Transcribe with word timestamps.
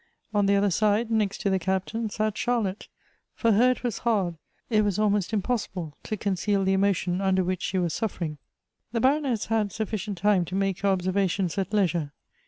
On 0.33 0.47
the 0.47 0.55
other 0.55 0.71
side, 0.71 1.11
next 1.11 1.41
to 1.41 1.51
the 1.51 1.59
Captain, 1.59 2.09
sat 2.09 2.35
Charlotte; 2.35 2.87
for 3.35 3.51
her 3.51 3.69
it 3.69 3.83
was 3.83 3.99
hard, 3.99 4.35
it 4.67 4.83
was 4.83 4.97
almost 4.97 5.31
impossible, 5.31 5.95
to 6.01 6.17
conceal 6.17 6.63
the 6.63 6.73
emotion 6.73 7.21
under 7.21 7.43
which 7.43 7.61
she 7.61 7.77
was 7.77 7.93
Buffering. 7.93 8.39
The 8.93 8.99
Baroness 8.99 9.45
had 9.45 9.71
sufficient 9.71 10.17
time 10.17 10.43
to 10.45 10.55
make 10.55 10.79
her 10.79 10.89
observa 10.97 11.29
tions 11.29 11.55
at 11.59 11.71
leisure. 11.71 12.13